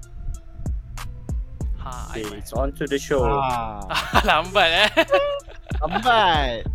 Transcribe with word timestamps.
Ha, 1.80 2.12
Okay, 2.12 2.28
it's 2.38 2.52
on 2.54 2.76
to 2.76 2.84
the 2.86 3.00
show. 3.00 3.24
Ah, 3.24 3.80
Lambat 4.28 4.70
eh. 4.70 4.90
lambat. 5.82 6.66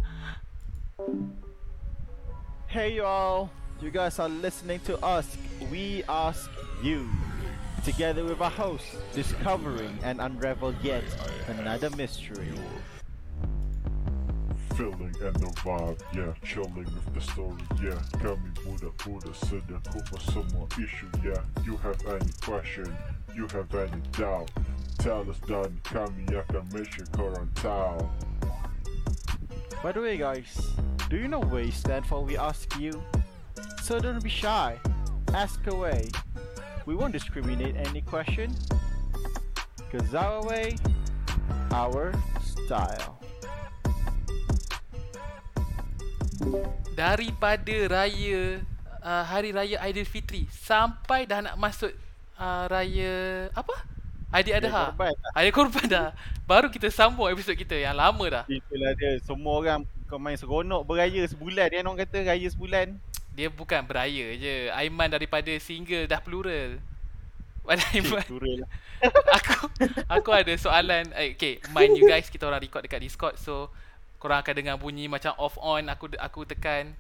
Hey 2.67 2.97
y'all, 2.97 3.51
you 3.81 3.91
guys 3.91 4.19
are 4.19 4.29
listening 4.29 4.81
to 4.81 4.99
us. 5.05 5.37
We 5.71 6.03
ask 6.09 6.51
you. 6.83 7.09
Together 7.85 8.25
with 8.25 8.41
our 8.41 8.49
host, 8.49 8.87
discovering 9.13 9.99
and 10.03 10.19
unravel 10.19 10.75
yet 10.83 11.05
another 11.49 11.91
mystery. 11.91 12.49
Feeling 14.75 15.15
and 15.21 15.37
the 15.37 15.53
vibe, 15.61 16.01
yeah. 16.17 16.33
Chilling 16.43 16.73
with 16.89 17.15
the 17.15 17.21
story, 17.21 17.61
yeah. 17.85 18.01
Kami 18.25 18.49
budak-budak 18.65 19.37
sedang 19.37 19.85
kupas 19.93 20.25
semua 20.33 20.65
issue, 20.81 21.13
yeah. 21.21 21.45
You 21.69 21.77
have 21.85 22.01
any 22.09 22.33
question, 22.41 22.89
you 23.37 23.47
have 23.53 23.69
any 23.77 24.01
doubt. 24.17 24.49
Tell 24.97 25.29
us 25.29 25.37
dan 25.45 25.77
kami 25.85 26.25
akan 26.33 26.65
make 26.73 26.89
sure 26.89 27.05
korang 27.13 27.53
tahu. 27.53 28.01
By 29.85 29.93
the 29.93 30.01
way, 30.01 30.17
guys, 30.17 30.49
do 31.13 31.21
you 31.21 31.29
know 31.29 31.45
WAY 31.45 31.69
stand 31.69 32.09
for 32.09 32.25
We 32.25 32.41
Ask 32.41 32.73
You? 32.81 33.05
So 33.85 34.01
don't 34.01 34.25
be 34.25 34.33
shy. 34.33 34.81
Ask 35.37 35.61
away. 35.69 36.09
We 36.89 36.97
won't 36.97 37.13
discriminate 37.13 37.77
any 37.77 38.01
question. 38.01 38.57
Cause 39.93 40.17
our 40.17 40.41
way, 40.49 40.81
our 41.69 42.17
style. 42.41 43.21
Daripada 46.97 47.77
raya 47.85 48.65
uh, 49.05 49.23
hari 49.29 49.53
raya 49.53 49.85
Aidilfitri 49.85 50.49
sampai 50.49 51.29
dah 51.29 51.45
nak 51.45 51.61
masuk 51.61 51.93
uh, 52.41 52.65
raya 52.73 53.53
apa? 53.53 53.85
Aidiladha. 54.33 54.97
Korban 54.97 55.13
lah. 55.13 55.33
Hari 55.37 55.51
korban 55.53 55.87
dah. 55.93 56.09
Baru 56.45 56.69
kita 56.69 56.93
sambung 56.93 57.25
episod 57.33 57.57
kita 57.57 57.73
yang 57.73 57.97
lama 57.97 58.25
dah. 58.29 58.45
Itulah 58.45 58.93
dia. 59.01 59.17
Semua 59.25 59.57
orang 59.57 59.81
kau 60.05 60.21
main 60.21 60.37
seronok 60.37 60.85
beraya 60.85 61.25
sebulan. 61.25 61.73
Dia 61.73 61.81
orang 61.81 61.97
kata 62.05 62.21
raya 62.21 62.49
sebulan. 62.53 63.01
Dia 63.33 63.49
bukan 63.49 63.81
beraya 63.89 64.37
je. 64.37 64.69
Aiman 64.77 65.09
daripada 65.09 65.49
single 65.57 66.05
dah 66.05 66.21
plural. 66.21 66.77
Pada 67.65 67.81
Aiman. 67.97 68.25
Turun 68.29 68.61
lah. 68.61 68.71
aku 69.41 69.57
aku 70.05 70.31
ada 70.37 70.53
soalan. 70.61 71.09
Eh, 71.17 71.33
okay, 71.33 71.65
mind 71.73 71.97
you 71.97 72.05
guys 72.05 72.29
kita 72.29 72.45
orang 72.45 72.61
record 72.61 72.85
dekat 72.85 73.01
Discord 73.01 73.41
so 73.41 73.73
korang 74.21 74.45
akan 74.45 74.53
dengar 74.53 74.77
bunyi 74.77 75.09
macam 75.09 75.33
off 75.41 75.57
on 75.61 75.85
aku 75.89 76.13
aku 76.17 76.49
tekan 76.49 76.97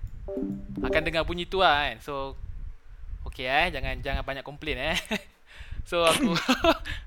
akan 0.85 1.01
dengar 1.05 1.29
bunyi 1.29 1.45
tu 1.45 1.61
lah 1.61 1.93
kan. 1.93 2.01
So 2.01 2.33
okay 3.29 3.45
eh 3.45 3.69
jangan 3.77 4.01
jangan 4.01 4.25
banyak 4.25 4.41
komplain 4.41 4.97
eh. 4.97 4.97
So 5.85 6.01
aku 6.01 6.33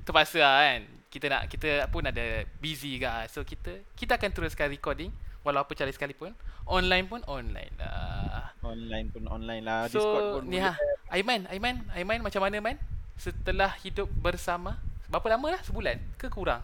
terpaksa 0.05 0.38
lah 0.38 0.53
kan. 0.61 0.97
Kita 1.08 1.25
nak 1.31 1.47
kita 1.47 1.88
pun 1.88 2.03
ada 2.03 2.44
busy 2.59 3.00
kan. 3.00 3.25
So 3.31 3.47
kita 3.47 3.83
kita 3.95 4.19
akan 4.19 4.30
teruskan 4.33 4.67
recording 4.67 5.11
walau 5.47 5.64
apa 5.64 5.72
cara 5.73 5.91
sekalipun. 5.91 6.36
Online 6.67 7.05
pun 7.08 7.23
online 7.27 7.72
lah. 7.80 8.52
Online 8.59 9.08
pun 9.08 9.23
online 9.31 9.64
lah. 9.64 9.88
So 9.88 9.99
Discord 10.03 10.25
pun 10.36 10.44
ni 10.52 10.59
ha 10.59 10.75
Aiman, 11.08 11.47
Aiman, 11.47 11.88
Aiman 11.95 12.19
macam 12.19 12.43
mana 12.43 12.59
man? 12.59 12.76
Setelah 13.15 13.71
hidup 13.80 14.11
bersama 14.20 14.76
Berapa 15.08 15.27
lama 15.32 15.48
lah? 15.55 15.61
Sebulan? 15.64 15.98
Ke 16.20 16.27
kurang? 16.27 16.59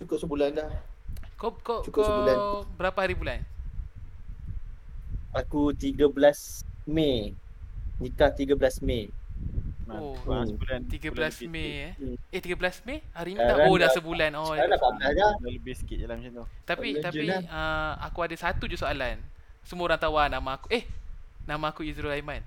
Cukup 0.00 0.16
sebulan 0.16 0.56
dah. 0.56 0.70
Kau 1.36 1.52
kau 1.60 1.84
Cukup 1.84 2.00
kau 2.00 2.08
sebulan. 2.08 2.36
berapa 2.80 2.98
hari 2.98 3.14
bulan? 3.14 3.44
Aku 5.36 5.76
13 5.76 6.08
Mei. 6.88 7.36
Nikah 8.00 8.32
13 8.32 8.56
Mei. 8.80 9.12
Oh, 9.88 10.12
Ah, 10.28 10.44
sebulan, 10.44 10.80
13 10.84 11.00
sebulan 11.00 11.30
lebih 11.32 11.48
Mei 11.48 11.68
eh. 11.80 11.92
Eh 12.28 12.40
13 12.44 12.84
Mei? 12.84 12.98
Hari 13.16 13.30
ni 13.32 13.40
dah 13.40 13.56
oh 13.64 13.74
dah 13.80 13.90
sebulan. 13.96 14.30
Oh. 14.36 14.52
Sekarang 14.52 14.70
dah 14.76 14.80
14 14.80 15.16
dah. 15.16 15.32
Dah 15.40 15.48
lebih 15.48 15.74
sikit 15.74 15.96
je 15.96 16.04
lah 16.04 16.16
macam 16.20 16.32
tu. 16.32 16.44
Tapi 16.68 16.88
Legend 16.92 17.04
tapi 17.08 17.26
lah. 17.32 17.40
uh, 17.48 17.92
aku 18.04 18.18
ada 18.20 18.36
satu 18.36 18.64
je 18.68 18.76
soalan. 18.76 19.16
Semua 19.64 19.88
orang 19.88 20.00
tahu 20.00 20.14
lah 20.20 20.28
nama 20.28 20.60
aku. 20.60 20.68
Eh, 20.68 20.84
nama 21.48 21.72
aku 21.72 21.80
Izrul 21.84 22.12
Aiman. 22.12 22.44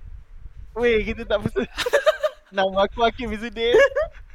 Weh, 0.78 1.02
kita 1.02 1.26
tak 1.26 1.42
pasal. 1.42 1.66
Nama 2.52 2.84
aku 2.84 3.00
Hakim 3.00 3.32
Izzuddin. 3.32 3.72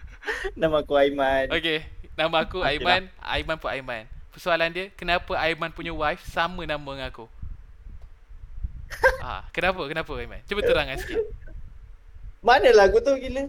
Nama 0.59 0.81
aku 0.81 0.93
Aiman. 0.97 1.53
Okey, 1.53 1.85
nama 2.17 2.43
aku 2.43 2.65
Aiman. 2.65 3.07
Aiman 3.21 3.57
pun 3.61 3.69
Aiman. 3.69 4.09
Persoalan 4.33 4.73
dia, 4.73 4.89
kenapa 4.97 5.37
Aiman 5.37 5.69
punya 5.69 5.93
wife 5.93 6.25
sama 6.25 6.65
nama 6.65 6.81
dengan 6.81 7.07
aku? 7.13 7.25
ah, 9.23 9.45
kenapa? 9.53 9.85
Kenapa 9.85 10.11
Aiman? 10.17 10.41
Cuba 10.49 10.61
terangkan 10.65 10.97
sikit. 10.97 11.21
Mana 12.47 12.71
lah 12.71 12.87
aku 12.87 13.03
tahu 13.03 13.19
gila. 13.19 13.43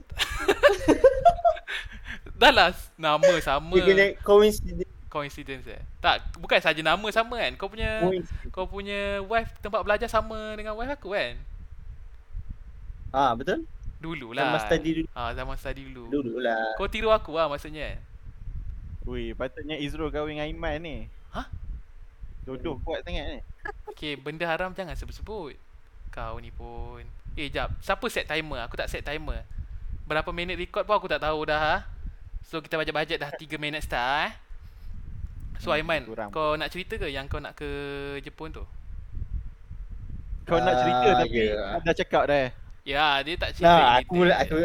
Dah 2.42 2.50
lah 2.50 2.74
nama 2.98 3.34
sama. 3.38 3.78
Dia 3.78 3.86
punya 3.86 4.06
coincidence. 4.26 4.90
Coincidence 5.06 5.66
eh. 5.70 5.82
Tak, 6.02 6.34
bukan 6.42 6.58
saja 6.58 6.82
nama 6.82 7.06
sama 7.14 7.38
kan. 7.38 7.54
Kau 7.54 7.70
punya 7.70 8.02
kau 8.50 8.66
punya 8.66 9.22
wife 9.22 9.54
tempat 9.62 9.86
belajar 9.86 10.10
sama 10.10 10.58
dengan 10.58 10.74
wife 10.74 10.98
aku 10.98 11.14
kan? 11.14 11.38
Ah 13.14 13.38
betul? 13.38 13.62
Dulu 14.02 14.34
lah. 14.34 14.50
Zaman 14.50 14.60
study 14.66 14.90
dulu. 14.98 15.08
Ah, 15.14 15.30
zaman 15.30 15.54
study 15.54 15.82
dulu. 15.86 16.04
Dulu 16.10 16.34
lah. 16.42 16.74
Kau 16.74 16.90
tiru 16.90 17.14
aku 17.14 17.38
lah 17.38 17.46
maksudnya. 17.46 18.02
Weh, 19.06 19.32
patutnya 19.32 19.78
Izrul 19.78 20.10
kahwin 20.10 20.36
dengan 20.36 20.50
Aiman 20.50 20.82
ni. 20.82 20.96
Hah? 21.32 21.46
Jodoh 22.44 22.76
kuat 22.82 23.06
sangat 23.06 23.38
ni. 23.38 23.40
Okay, 23.94 24.18
benda 24.18 24.44
haram 24.44 24.74
jangan 24.76 24.92
sebut-sebut. 24.98 25.56
Kau 26.12 26.36
ni 26.42 26.52
pun. 26.52 27.02
Eh, 27.38 27.48
jap. 27.48 27.70
Siapa 27.78 28.02
set 28.08 28.26
timer? 28.26 28.66
Aku 28.66 28.74
tak 28.74 28.90
set 28.90 29.00
timer. 29.00 29.46
Berapa 30.02 30.26
minit 30.30 30.58
record 30.58 30.82
pun 30.82 30.98
aku 30.98 31.06
tak 31.06 31.22
tahu 31.22 31.46
dah. 31.46 31.60
Ha? 31.60 31.76
So, 32.42 32.58
kita 32.58 32.74
bajet-bajet 32.74 33.14
dah 33.16 33.30
3 33.30 33.54
minit 33.56 33.78
start 33.80 34.26
eh. 34.26 34.32
So, 35.58 35.70
Hmm, 35.70 35.78
Aiman, 35.78 36.02
kurang. 36.04 36.30
kau 36.30 36.54
nak 36.54 36.66
cerita 36.68 36.94
ke 36.96 37.06
yang 37.06 37.26
kau 37.26 37.38
nak 37.38 37.54
ke 37.54 37.66
Jepun 38.20 38.50
tu? 38.50 38.66
Kau 40.42 40.58
nak 40.58 40.74
cerita 40.80 41.08
Ah, 41.08 41.16
tapi 41.20 41.38
ya. 41.44 41.62
dah 41.78 41.94
cakap 41.94 42.22
dah. 42.26 42.48
Ya, 42.82 43.20
dia 43.20 43.34
tak 43.36 43.50
cerita. 43.52 43.68
Nah, 43.68 43.78
kita. 43.94 44.00
aku 44.00 44.16
aku 44.34 44.56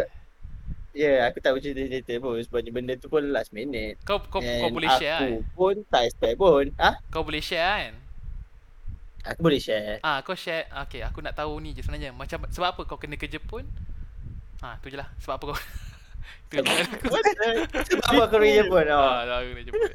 Ya, 0.93 1.09
yeah, 1.09 1.25
aku 1.25 1.41
tak 1.41 1.57
cerita-cerita 1.57 2.21
pun 2.21 2.37
sebabnya 2.39 2.69
benda 2.71 2.93
tu 2.95 3.09
pun 3.09 3.25
last 3.27 3.49
minute. 3.49 3.97
Kau 4.05 4.21
kau, 4.23 4.37
kau 4.37 4.69
boleh 4.69 4.85
share 4.93 5.17
Aku 5.19 5.25
kan? 5.41 5.53
pun 5.53 5.75
tak 5.89 6.01
expect 6.05 6.35
pun. 6.37 6.65
Ah, 6.77 7.01
Kau 7.09 7.25
boleh 7.25 7.41
share 7.41 7.65
kan? 7.89 7.93
Aku 9.23 9.39
boleh 9.39 9.59
share. 9.59 10.03
Ah, 10.03 10.19
kau 10.21 10.35
share. 10.35 10.67
Okay, 10.87 11.01
aku 11.03 11.23
nak 11.23 11.35
tahu 11.35 11.57
ni 11.63 11.71
je 11.71 11.81
sebenarnya. 11.81 12.11
Macam 12.11 12.43
sebab 12.51 12.75
apa 12.75 12.81
kau 12.83 12.99
kena 12.99 13.15
ke 13.15 13.27
Jepun? 13.27 13.63
Ha, 14.63 14.79
tu 14.79 14.91
je 14.91 14.99
lah. 14.99 15.07
Sebab 15.23 15.39
apa 15.39 15.43
kau? 15.51 15.57
tu 16.51 16.55
je. 16.59 16.63
Sebab 17.89 18.05
apa 18.05 18.21
aku 18.27 18.35
pergi 18.37 18.53
Jepun? 18.63 18.85
Oh. 18.91 18.99
Ah, 18.99 19.39
aku 19.39 19.47
kena 19.51 19.63
Jepun. 19.67 19.89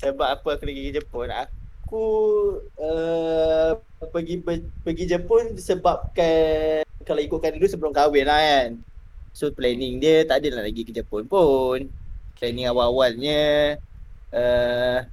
Sebab 0.00 0.26
apa 0.32 0.48
aku 0.56 0.64
pergi 0.64 0.82
ke 0.88 0.92
Jepun? 0.96 1.28
Aku 1.28 2.04
uh, 2.80 3.70
pergi 4.08 4.40
ber- 4.40 4.70
pergi 4.80 5.04
Jepun 5.04 5.52
disebabkan 5.52 6.88
kalau 7.04 7.20
ikutkan 7.20 7.52
dulu 7.58 7.68
sebelum 7.68 7.92
kahwin 7.92 8.24
lah 8.24 8.40
kan. 8.40 8.68
So 9.36 9.52
planning 9.52 10.00
dia 10.00 10.24
tak 10.24 10.40
adalah 10.40 10.64
lagi 10.64 10.88
ke 10.88 10.92
Jepun 10.96 11.28
pun. 11.28 11.92
Planning 12.40 12.72
awal-awalnya 12.72 13.76
uh, 14.32 15.04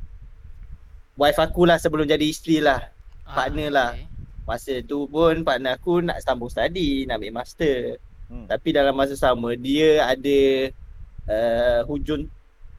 wife 1.19 1.39
aku 1.41 1.67
lah 1.67 1.75
sebelum 1.75 2.07
jadi 2.07 2.23
isteri 2.23 2.63
lah. 2.63 2.79
Partner 3.35 3.69
lah. 3.71 3.91
okay. 3.95 4.07
Masa 4.47 4.73
tu 4.79 5.11
pun 5.11 5.43
partner 5.43 5.75
aku 5.75 5.99
nak 5.99 6.23
sambung 6.23 6.47
study, 6.47 7.03
nak 7.03 7.19
ambil 7.19 7.43
master. 7.43 7.99
Hmm. 8.31 8.47
Tapi 8.47 8.69
dalam 8.71 8.95
masa 8.95 9.15
sama 9.19 9.55
dia 9.59 10.03
ada 10.07 10.39
uh, 11.27 11.79
hujung 11.87 12.27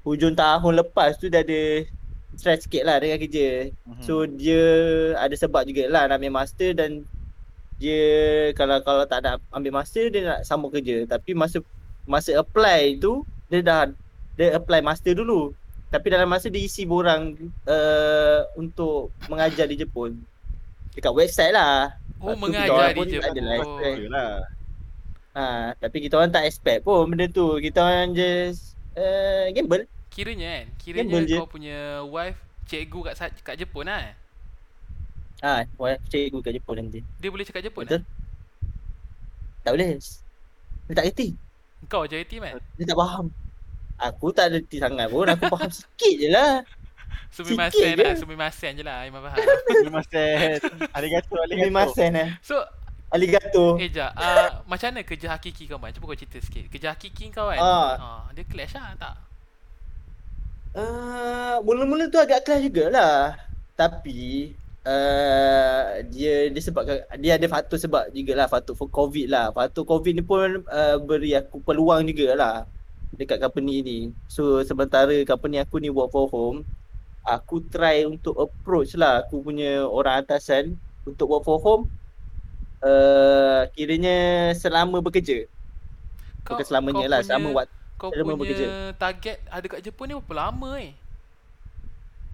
hujung 0.04 0.32
tahun 0.32 0.80
lepas 0.80 1.20
tu 1.20 1.28
dia 1.28 1.44
ada 1.44 1.84
stress 2.38 2.64
sikit 2.64 2.86
lah 2.86 2.96
dengan 3.02 3.18
kerja. 3.20 3.72
Mhm. 3.84 4.02
So 4.04 4.24
dia 4.24 4.62
ada 5.18 5.34
sebab 5.34 5.66
jugalah 5.68 6.08
nak 6.08 6.22
ambil 6.22 6.44
master 6.44 6.70
dan 6.72 7.04
dia 7.78 8.02
kalau 8.58 8.82
kalau 8.82 9.06
tak 9.06 9.22
nak 9.22 9.42
ambil 9.54 9.82
master 9.82 10.08
dia 10.08 10.20
nak 10.24 10.40
sambung 10.46 10.72
kerja. 10.72 11.04
Tapi 11.04 11.34
masa 11.34 11.60
masa 12.08 12.36
apply 12.38 12.96
tu 13.02 13.26
dia 13.50 13.60
dah 13.60 13.90
dia 14.38 14.54
apply 14.56 14.80
master 14.80 15.18
dulu. 15.18 15.52
Tapi 15.88 16.12
dalam 16.12 16.28
masa 16.28 16.52
dia 16.52 16.60
isi 16.60 16.84
borang 16.84 17.32
uh, 17.64 18.40
untuk 18.60 19.10
mengajar 19.26 19.64
di 19.64 19.80
Jepun. 19.80 20.20
Dekat 20.98 21.14
website 21.14 21.54
lah. 21.54 21.94
Oh, 22.18 22.34
Lepas 22.34 22.42
tu 22.42 22.50
kita 22.50 22.58
mengajar 22.58 22.74
orang 22.74 22.90
di 22.90 22.98
pun 22.98 23.06
tak 23.06 23.30
ada 23.30 23.42
lah. 23.46 23.58
Yalah. 23.94 24.34
Ha, 25.38 25.44
tapi 25.78 25.96
kita 26.02 26.14
orang 26.18 26.32
tak 26.34 26.44
expect 26.50 26.82
pun 26.82 27.06
benda 27.06 27.30
tu. 27.30 27.46
Kita 27.62 27.78
orang 27.86 28.10
just 28.18 28.74
uh, 28.98 29.46
gamble. 29.54 29.86
kiranya 30.10 30.50
kan, 30.50 30.66
kiranya 30.82 31.02
Gamble 31.06 31.30
je. 31.30 31.38
kau 31.38 31.46
punya 31.46 32.02
wife 32.10 32.42
cikgu 32.66 32.98
kat 33.06 33.14
kat 33.46 33.54
Jepun 33.54 33.86
lah. 33.86 34.10
Ha, 35.46 35.62
wife 35.78 36.02
cikgu 36.10 36.42
kat 36.42 36.58
Jepun 36.58 36.74
nanti. 36.82 37.06
Dia 37.22 37.30
boleh 37.30 37.46
cakap 37.46 37.62
Jepun 37.62 37.86
Betul. 37.86 38.02
lah. 38.02 38.04
Tak 39.62 39.70
boleh. 39.78 39.88
Dia 40.90 40.94
tak 40.98 41.06
reti. 41.06 41.28
Kau 41.86 42.02
je 42.10 42.18
reti 42.18 42.42
man. 42.42 42.58
Dia 42.74 42.90
tak 42.90 42.98
faham. 42.98 43.30
Aku 44.02 44.34
tak 44.34 44.50
reti 44.50 44.82
sangat 44.82 45.06
pun. 45.06 45.30
Aku 45.30 45.46
faham 45.46 45.70
sikit 45.78 46.14
je 46.18 46.28
lah. 46.34 46.66
Sumimasen 47.38 47.78
Sikit 47.78 47.94
lah, 47.96 48.10
je. 48.10 48.18
sumimasen 48.18 48.72
je 48.74 48.82
lah 48.82 48.98
Iman 49.06 49.20
faham. 49.24 49.38
Kasih. 49.38 50.58
Arigato, 50.90 51.34
Terima 51.46 51.86
arigato. 51.86 51.94
kasih 51.94 52.08
eh. 52.12 52.28
So, 52.42 52.56
Aligato. 53.08 53.66
eh 53.78 53.88
Jap, 53.88 54.12
uh, 54.12 54.66
macam 54.66 54.90
mana 54.90 55.00
kerja 55.00 55.30
hakiki 55.30 55.64
kau 55.64 55.78
man? 55.78 55.94
Cuba 55.94 56.04
kau 56.06 56.18
cerita 56.18 56.36
sikit. 56.38 56.66
Kerja 56.66 56.92
hakiki 56.92 57.30
kau 57.30 57.48
kan? 57.48 57.56
Ah. 57.56 57.90
Ah, 57.96 58.22
dia 58.32 58.42
clash 58.42 58.74
lah 58.74 58.92
tak? 58.96 59.14
Uh, 60.74 61.58
mula-mula 61.62 62.06
tu 62.06 62.16
agak 62.16 62.44
kelas 62.44 62.60
jugalah. 62.62 63.40
Tapi 63.72 64.52
uh, 64.84 65.82
dia 66.06 66.50
disebabkan 66.50 67.00
dia 67.16 67.34
ada 67.34 67.46
faktor 67.46 67.78
sebab 67.78 68.12
jugalah 68.12 68.46
faktor 68.46 68.74
for 68.74 68.86
COVID 68.86 69.26
lah. 69.26 69.46
Faktor 69.50 69.82
COVID 69.84 70.12
ni 70.12 70.22
pun 70.22 70.62
uh, 70.64 70.96
beri 70.98 71.32
aku 71.32 71.62
peluang 71.62 72.04
jugalah 72.04 72.68
dekat 73.10 73.40
company 73.40 73.80
ni. 73.80 73.98
So 74.28 74.60
sementara 74.62 75.10
company 75.24 75.56
aku 75.58 75.80
ni 75.80 75.88
work 75.88 76.12
from 76.12 76.28
home, 76.28 76.58
aku 77.28 77.60
try 77.68 78.08
untuk 78.08 78.32
approach 78.40 78.96
lah 78.96 79.20
aku 79.20 79.44
punya 79.44 79.84
orang 79.84 80.24
atasan 80.24 80.80
untuk 81.04 81.28
work 81.28 81.44
from 81.44 81.60
home. 81.60 81.84
Uh, 82.78 83.66
kiranya 83.74 84.50
selama 84.54 85.02
bekerja. 85.02 85.44
Bukan 86.46 86.64
selamanya 86.64 87.06
lah, 87.10 87.20
selama 87.20 87.64
waktu 87.64 87.74
Kau 87.98 88.14
selama 88.14 88.38
punya 88.38 88.54
bekerja. 88.54 88.66
target 88.94 89.36
ada 89.50 89.66
kat 89.66 89.80
Jepun 89.82 90.06
ni 90.06 90.14
berapa 90.14 90.48
lama 90.48 90.78
eh? 90.78 90.94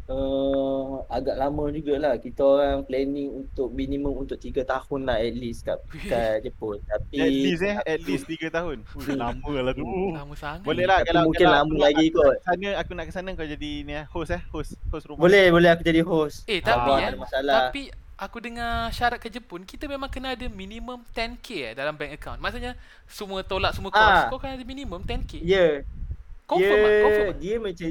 Uh, 0.04 1.00
agak 1.08 1.40
lama 1.40 1.72
jugalah 1.72 2.20
kita 2.20 2.44
orang 2.44 2.84
planning 2.84 3.32
untuk 3.32 3.72
minimum 3.72 4.12
untuk 4.20 4.36
3 4.36 4.60
tahun 4.60 5.00
lah 5.08 5.16
at 5.16 5.32
least 5.32 5.64
kat, 5.64 5.80
kat 6.12 6.44
Jepun 6.44 6.76
tapi 6.84 7.24
At 7.24 7.32
least 7.32 7.64
eh, 7.64 7.76
at 7.80 8.00
least 8.04 8.28
3 8.36 8.52
tahun. 8.52 8.84
Lama 9.16 9.52
lah 9.64 9.72
tu. 9.72 9.80
Lama 10.12 10.36
sangat. 10.36 10.60
Boleh 10.60 10.84
lah 10.84 11.00
Tapi 11.00 11.08
kalau 11.08 11.20
mungkin 11.24 11.46
kalau 11.48 11.56
lama 11.56 11.74
lagi 11.80 12.06
aku 12.12 12.20
kot. 12.20 12.36
Sana 12.44 12.68
aku 12.76 12.90
nak 12.92 13.04
ke 13.08 13.12
sana 13.16 13.28
kau 13.32 13.48
jadi 13.48 13.70
ni 13.80 13.92
eh, 13.96 14.04
host 14.12 14.36
eh, 14.36 14.42
host 14.52 14.76
host 14.92 15.08
rumah. 15.08 15.24
boleh 15.24 15.48
boleh 15.48 15.72
aku 15.72 15.82
jadi 15.88 16.04
host 16.04 16.44
Eh 16.44 16.60
tapi 16.60 16.90
Ah, 16.92 17.08
eh, 17.08 17.16
tapi 17.48 17.82
aku 18.20 18.36
dengar 18.44 18.92
syarat 18.92 19.16
ke 19.16 19.32
Jepun 19.32 19.64
kita 19.64 19.88
memang 19.88 20.12
kena 20.12 20.36
ada 20.36 20.44
minimum 20.52 21.00
10k 21.16 21.48
eh 21.64 21.72
dalam 21.72 21.96
bank 21.96 22.12
account. 22.20 22.44
Maksudnya 22.44 22.76
semua 23.08 23.40
tolak 23.40 23.72
semua 23.72 23.88
kos 23.88 24.04
Ah. 24.04 24.28
kau 24.28 24.36
kena 24.36 24.60
ada 24.60 24.66
minimum 24.68 25.00
10k. 25.00 25.40
ya 25.40 25.48
yeah. 25.48 25.72
Confirm 26.44 26.76
dia, 26.76 26.84
ah, 26.92 27.02
confirm. 27.08 27.24
ah? 27.32 27.36
dia 27.40 27.54
macam 27.56 27.88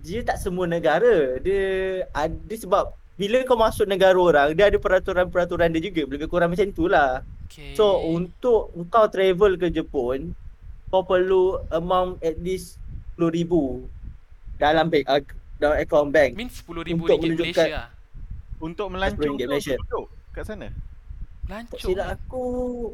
dia 0.00 0.20
tak 0.20 0.36
semua 0.36 0.64
negara 0.64 1.36
dia 1.38 1.64
ada 2.10 2.54
sebab 2.54 2.84
bila 3.14 3.44
kau 3.44 3.54
masuk 3.54 3.84
negara 3.84 4.16
orang 4.16 4.52
dia 4.52 4.66
ada 4.66 4.76
peraturan-peraturan 4.76 5.70
dia 5.70 5.82
juga 5.82 6.08
lebih 6.08 6.26
kurang 6.26 6.52
macam 6.52 6.68
tu 6.68 6.86
lah 6.86 7.20
Okay. 7.44 7.76
So 7.76 8.02
untuk 8.02 8.72
kau 8.88 9.06
travel 9.06 9.54
ke 9.54 9.70
Jepun 9.70 10.34
kau 10.88 11.04
perlu 11.04 11.62
amount 11.68 12.18
at 12.18 12.34
least 12.40 12.82
10,000 13.14 13.46
dalam 14.56 14.86
bank 14.88 15.04
uh, 15.06 15.22
dalam 15.54 15.76
account 15.78 16.10
bank. 16.10 16.34
means 16.34 16.56
10,000 16.58 16.98
untuk 16.98 17.14
ringgit 17.14 17.30
menunjukkan- 17.30 17.54
Malaysia 17.54 17.78
lah. 17.78 17.88
Untuk 18.58 18.86
melancong 18.88 19.34
tu 19.36 19.44
Malaysia. 19.44 19.76
duduk 19.76 20.06
kat 20.32 20.44
sana. 20.44 20.66
Tak 20.66 21.46
Lancung. 21.46 21.78
silap 21.84 22.06
aku 22.10 22.44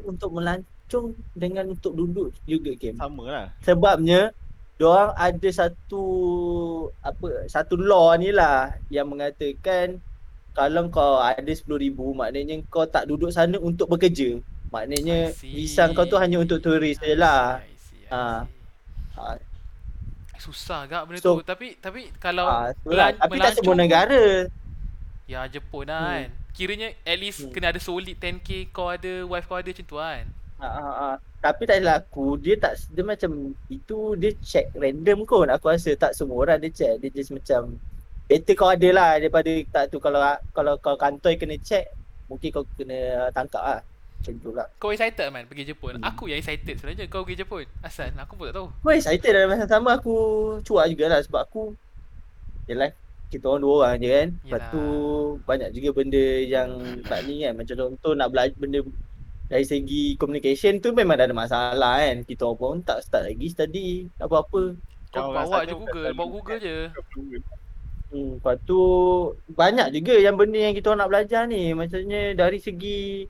untuk 0.03 0.29
melancong 0.29 1.05
dengan 1.33 1.65
untuk 1.71 1.93
duduk 1.95 2.29
juga 2.43 2.71
game. 2.75 2.99
Sama 2.99 3.23
lah. 3.25 3.47
Sebabnya 3.63 4.29
diorang 4.81 5.13
ada 5.13 5.49
satu 5.51 6.03
apa 6.99 7.45
satu 7.45 7.77
law 7.77 8.17
ni 8.17 8.33
lah 8.33 8.73
yang 8.89 9.05
mengatakan 9.05 10.01
kalau 10.51 10.89
kau 10.89 11.21
ada 11.21 11.45
10,000 11.45 11.69
maknanya 12.11 12.57
kau 12.65 12.83
tak 12.83 13.05
duduk 13.05 13.29
sana 13.29 13.55
untuk 13.55 13.87
bekerja. 13.87 14.41
Maknanya 14.67 15.31
visa 15.37 15.85
kau 15.91 16.03
tu 16.03 16.17
hanya 16.17 16.41
untuk 16.41 16.59
turis 16.59 16.97
je 16.97 17.13
lah. 17.13 17.61
I 17.61 17.69
see, 17.71 17.71
I 17.71 17.77
see, 17.77 18.03
I 18.03 18.11
Ah. 18.11 18.41
see. 18.41 19.19
Ah. 19.21 19.37
Susah 20.35 20.89
agak 20.89 21.05
benda 21.05 21.21
So- 21.21 21.37
tu. 21.37 21.45
Tapi 21.45 21.77
tapi 21.77 22.09
kalau 22.17 22.49
Ah, 22.49 22.73
itulah. 22.73 23.13
melan- 23.13 23.19
Tapi 23.21 23.35
tak 23.37 23.53
semua 23.53 23.75
negara. 23.77 24.49
Ya 25.23 25.45
Jepun 25.45 25.85
lah 25.85 26.01
Hmm. 26.01 26.09
kan. 26.09 26.27
Kiranya 26.51 26.89
at 27.05 27.15
least 27.15 27.45
Hmm. 27.45 27.53
kena 27.53 27.69
ada 27.69 27.79
solid 27.79 28.17
10k 28.17 28.67
kau 28.67 28.89
ada, 28.89 29.23
wife 29.23 29.45
kau 29.45 29.55
ada 29.55 29.69
macam 29.69 29.85
tu 29.85 29.95
kan. 29.95 30.25
Ha, 30.61 30.69
ha, 30.69 30.91
ha. 30.93 31.09
Tapi 31.41 31.65
tak 31.65 31.81
adalah 31.81 32.05
aku 32.05 32.37
Dia 32.37 32.53
tak 32.53 32.77
Dia 32.93 33.01
macam 33.01 33.49
Itu 33.65 34.13
dia 34.13 34.29
check 34.45 34.69
random 34.77 35.25
kot 35.25 35.49
Aku 35.49 35.73
rasa 35.73 35.97
tak 35.97 36.13
semua 36.13 36.37
orang 36.37 36.61
dia 36.61 36.69
check 36.69 37.01
Dia 37.01 37.09
just 37.09 37.33
macam 37.33 37.81
Better 38.29 38.53
kau 38.53 38.69
ada 38.69 38.89
lah 38.93 39.17
Daripada 39.17 39.49
tak 39.73 39.89
tu 39.89 39.97
Kalau 39.97 40.21
kalau 40.53 40.77
kau 40.77 40.93
kantoi 40.93 41.41
kena 41.41 41.57
check 41.57 41.89
Mungkin 42.29 42.53
kau 42.53 42.61
kena 42.77 43.27
tangkap 43.33 43.57
lah 43.57 43.79
Macam 44.21 44.33
tu 44.37 44.49
lah 44.53 44.69
Kau 44.77 44.93
excited 44.93 45.33
man 45.33 45.49
pergi 45.49 45.73
Jepun? 45.73 45.97
Hmm. 45.97 46.05
Aku 46.13 46.29
yang 46.29 46.37
excited 46.37 46.77
sebenarnya 46.77 47.09
kau 47.09 47.25
pergi 47.25 47.41
Jepun. 47.41 47.65
Asal 47.81 48.13
aku 48.13 48.37
pun 48.37 48.53
tak 48.53 48.61
tahu. 48.61 48.67
Aku 48.69 48.89
excited 48.93 49.31
dalam 49.33 49.49
masa 49.49 49.65
sama 49.65 49.97
Aku 49.97 50.15
cuak 50.61 50.93
jugalah 50.93 51.25
Sebab 51.25 51.41
aku 51.41 51.73
Yelah 52.69 52.93
kita 53.31 53.47
orang 53.47 53.63
dua 53.63 53.73
orang 53.81 53.95
je 53.97 54.09
kan 54.11 54.27
Lepas 54.45 54.45
Yelah. 54.45 54.69
tu 54.69 54.83
Banyak 55.41 55.69
juga 55.73 55.89
benda 55.95 56.25
yang 56.45 56.69
Tak 57.01 57.19
ni 57.25 57.41
kan 57.41 57.53
Macam 57.57 57.75
contoh 57.79 58.13
nak 58.13 58.29
belajar 58.29 58.53
benda 58.61 58.85
dari 59.51 59.67
segi 59.67 60.15
communication 60.15 60.79
tu 60.79 60.95
memang 60.95 61.19
dah 61.19 61.27
ada 61.27 61.35
masalah 61.35 61.99
kan 61.99 62.23
Kita 62.23 62.47
orang 62.47 62.55
pun 62.55 62.75
tak 62.79 63.03
start 63.03 63.27
lagi 63.27 63.51
study 63.51 63.87
apa-apa 64.15 64.79
Kau 65.11 65.35
bawa 65.35 65.67
je 65.67 65.75
Google, 65.75 66.07
selalu 66.07 66.15
bawa 66.15 66.29
Google 66.31 66.59
je. 66.63 66.77
Hmm, 68.11 68.39
lepas 68.39 68.55
tu 68.63 68.79
banyak 69.47 69.91
juga 69.91 70.15
yang 70.15 70.35
benda 70.35 70.55
yang 70.55 70.71
kita 70.71 70.95
nak 70.95 71.11
belajar 71.11 71.47
ni. 71.47 71.71
Maksudnya 71.71 72.31
dari 72.31 72.63
segi 72.63 73.27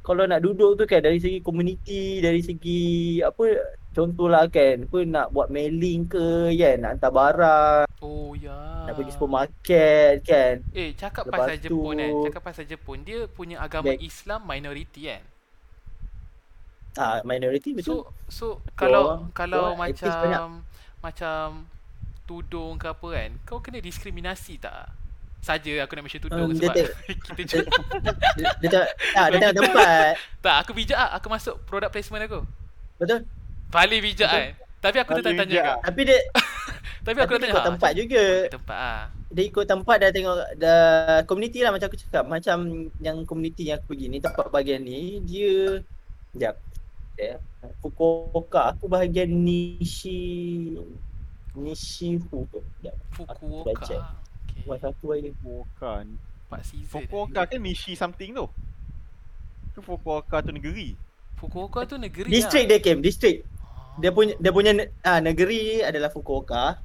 kalau 0.00 0.24
nak 0.24 0.40
duduk 0.40 0.80
tu 0.80 0.84
kan 0.84 1.04
dari 1.04 1.20
segi 1.20 1.44
community, 1.44 2.24
dari 2.24 2.40
segi 2.40 3.20
apa 3.20 3.44
contohlah 3.92 4.48
kan, 4.48 4.88
apa 4.88 4.98
nak 5.04 5.32
buat 5.32 5.52
mailing 5.52 6.08
ke 6.08 6.48
kan, 6.56 6.76
nak 6.80 6.90
hantar 6.96 7.12
barang, 7.12 7.84
Oh 8.00 8.32
ya. 8.32 8.88
nak 8.88 8.96
pergi 8.96 9.12
supermarket 9.12 10.24
kan. 10.24 10.64
Eh, 10.72 10.96
cakap 10.96 11.28
Lepas 11.28 11.44
pasal 11.44 11.56
Jepun 11.60 11.92
kan. 11.92 12.08
tu- 12.08 12.24
Cakap 12.32 12.42
pasal 12.44 12.64
Jepun, 12.64 12.98
dia 13.04 13.18
punya 13.28 13.60
agama. 13.60 13.92
Islam 14.00 14.48
minority 14.48 15.12
kan. 15.12 15.20
Ah 16.94 17.20
minority 17.22 17.72
betul. 17.72 18.08
So 18.08 18.14
so 18.26 18.46
kalau 18.72 19.02
orang- 19.20 19.30
kalau 19.32 19.60
orang 19.72 19.88
atheist 19.88 20.08
banyak. 20.08 20.32
macam 20.34 20.48
macam 20.98 21.44
tudung 22.24 22.74
ke 22.74 22.86
apa 22.86 23.08
kan, 23.10 23.30
kau 23.42 23.58
kena 23.58 23.78
diskriminasi 23.78 24.56
tak? 24.56 24.92
Saja 25.38 25.70
aku 25.80 25.94
nak 25.94 26.02
mention 26.02 26.20
tudung 26.20 26.40
Um, 26.40 26.50
dia 26.50 26.66
sebab 26.66 26.74
tak- 26.74 26.94
kita 27.26 27.32
dia, 27.38 27.46
juga. 27.54 27.70
dia, 28.34 28.48
dia, 28.58 28.68
tengok, 28.68 28.88
tak, 29.08 29.26
dia 29.28 29.38
tengok 29.38 29.54
tempat. 29.56 30.12
tak, 30.40 30.56
aku 30.58 30.70
bijak 30.72 30.98
ah, 30.98 31.10
aku 31.12 31.26
masuk 31.26 31.54
product 31.62 31.90
placement 31.90 32.24
aku. 32.24 32.40
Betul? 32.96 33.20
Paling 33.68 34.00
bijak 34.00 34.26
Betul. 34.26 34.42
kan. 34.42 34.66
Tapi 34.78 34.96
aku 34.96 35.10
Paling 35.12 35.24
tanya 35.36 35.44
bijak. 35.48 35.64
kau. 35.64 35.78
Tapi 35.84 36.00
dia 36.04 36.18
Tapi 37.06 37.18
aku 37.18 37.30
tapi 37.30 37.32
dah 37.32 37.38
dia 37.38 37.46
tanya. 37.46 37.54
ikut 37.54 37.68
tempat 37.70 37.90
juga. 37.94 38.24
Tempat 38.50 38.76
ah. 38.76 39.02
dia 39.28 39.44
ikut 39.46 39.64
tempat 39.64 39.96
dah 39.98 40.10
tengok 40.10 40.36
dah 40.56 40.82
community 41.24 41.58
lah 41.60 41.70
macam 41.70 41.86
aku 41.86 41.98
cakap 41.98 42.24
macam 42.26 42.56
yang 42.98 43.16
community 43.22 43.62
yang 43.64 43.76
aku 43.76 43.92
pergi 43.92 44.06
ni 44.08 44.18
tempat 44.18 44.48
bahagian 44.48 44.80
ni 44.80 45.20
dia 45.22 45.80
sekejap 46.28 46.54
ya 47.18 47.36
Fukuoka 47.82 48.70
aku 48.70 48.86
bahagian 48.86 49.26
Nishi 49.26 50.78
Nishifu 51.58 52.46
tu 52.46 52.62
sekejap 52.62 52.94
Fukuoka. 53.18 53.74
Okay. 53.74 54.00
buat 54.62 54.78
satu 54.78 55.10
Bukan. 55.42 56.04
4 56.48 56.62
season. 56.62 56.86
Fukuoka 56.86 57.42
kan 57.50 57.58
Nishi 57.58 57.98
something 57.98 58.30
tu. 58.30 58.46
Ke 59.74 59.80
Fukuoka 59.82 60.38
tu 60.38 60.54
negeri. 60.54 60.94
Fukuoka 61.34 61.82
tu 61.86 61.98
negeri 61.98 62.30
district 62.30 62.66
dia 62.66 62.78
Kim 62.82 62.98
district 62.98 63.46
lah. 63.46 63.98
dia 64.02 64.10
punya 64.10 64.34
dia 64.38 64.50
punya 64.50 64.72
ah, 65.06 65.18
negeri 65.22 65.82
adalah 65.82 66.10
Fukuoka 66.10 66.78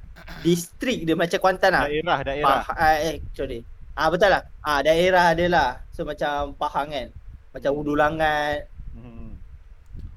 district 0.46 1.06
dia 1.06 1.18
macam 1.18 1.38
Kuantan 1.42 1.74
lah 1.74 1.90
Daerah, 1.90 2.18
daerah. 2.22 2.62
Pah, 2.62 2.74
ah, 2.74 2.96
eh 3.02 3.18
sorry 3.34 3.66
ah 3.94 4.06
betul 4.10 4.30
lah 4.30 4.42
ah 4.62 4.78
daerah 4.82 5.34
dia 5.34 5.46
lah 5.50 5.70
so 5.90 6.06
macam 6.06 6.54
Pahang 6.54 6.90
kan 6.90 7.08
macam 7.54 7.70
Udulangan. 7.78 8.73